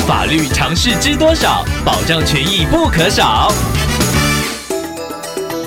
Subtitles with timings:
[0.00, 1.64] 法律常识知多少？
[1.84, 3.52] 保障权益不可少。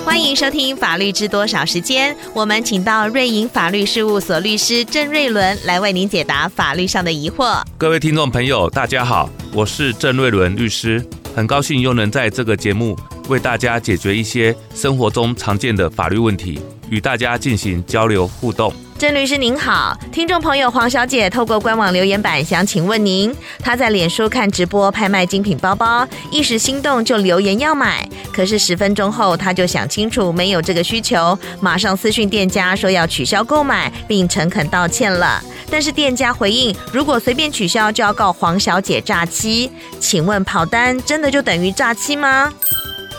[0.04, 7.62] 欢迎收听《法律知多少》时间，我们请到瑞银法律事务所律师郑瑞伦来为您解答法律上的疑惑。
[7.78, 11.04] 各位听众朋友，大家好，我是郑瑞伦律师，
[11.34, 12.96] 很高兴又能在这个节目
[13.28, 18.72] 为大家解决一些生活中常见的法律问题，与大家进行交流互动。
[18.98, 35.44] 郑律师您好，听众朋友黄小姐透过官网留言板想请问您，她在脸书看直播拍卖精品包包，一时心动就留言要买，可是十分钟后她就想清楚没有这个需求，马上私讯店家说要取消购买，并诚恳道歉了。
[35.70, 39.70] 但是店家回应，如果随便取消就要告黄小姐诈欺，
[40.00, 42.50] 请问跑单真的就等于诈欺吗？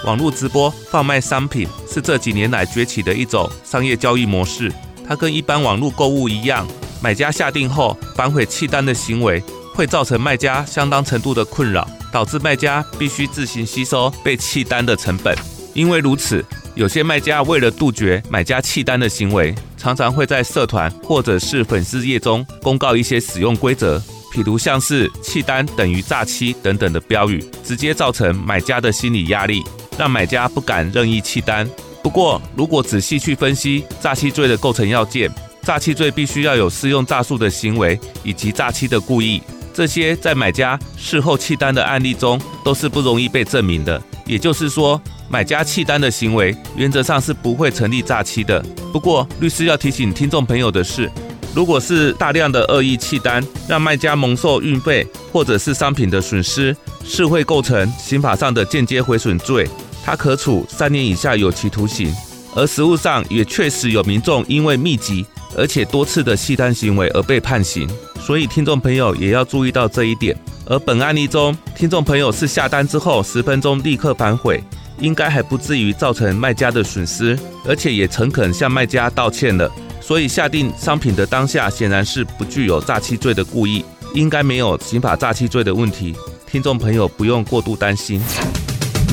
[0.05, 4.71] 网络直播贩卖商品是这几年来崛起的一种商业交易模式。
[5.07, 6.67] 它跟一般网络购物一样，
[7.01, 9.41] 买家下定后反悔弃单的行为，
[9.73, 15.35] 会造成卖家相当程度的困扰，导致卖家必须自行吸收被弃单的成本。
[15.73, 23.99] 因为如此，有些卖家为了杜绝买家弃单的行为，常常会在社团或者是粉丝页中公告一些使用规则，
[24.33, 29.63] 譬如像是弃单等于诈欺等等的标语，直接造成买家的心理压力，
[29.97, 31.69] 让买家不敢任意弃单。
[32.01, 35.29] 不过，如果仔细去分析诈欺罪的构成要件，
[35.61, 39.41] 诈欺罪必须要有适用诈术的行为以及诈欺的故意，
[39.73, 44.01] 这些在买家事后弃单的案例中都是不容易被证明的。
[44.25, 48.63] 也就是说，买家弃单的行为原则上是不会成立诈欺的。
[48.93, 51.11] 不过，律师要提醒听众朋友的是，
[51.53, 59.67] 如果是大量的恶意弃单，让卖家蒙受运费或者是商品的损失，是会构成刑法上的间接毁损罪。
[60.07, 62.15] 他可处三年以下有期徒刑，
[62.55, 65.25] 而实务上也确实有民众因为密集
[65.57, 67.85] 而且多次的弃单行为而被判刑，
[68.21, 70.33] 所以听众朋友也要注意到这一点。
[70.65, 74.63] 而本案例中，听众朋友是下单之后十分钟立刻反悔，
[74.97, 79.69] 应该还不至于造成卖家的损失，而且也诚恳向卖家道歉了，
[79.99, 86.15] 所以下定商品的当下显然是不具有诈欺罪的故意，应该没有刑法诈欺罪的问题，
[86.49, 88.21] 听众朋友不用过度担心。